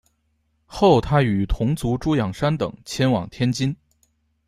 [0.65, 3.77] 后他与同族朱仰山等迁往天津。